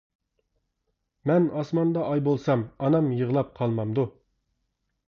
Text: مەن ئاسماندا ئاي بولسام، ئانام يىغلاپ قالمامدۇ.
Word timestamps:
مەن 1.31 1.45
ئاسماندا 1.59 2.07
ئاي 2.07 2.25
بولسام، 2.29 2.65
ئانام 2.87 3.13
يىغلاپ 3.21 3.55
قالمامدۇ. 3.63 4.09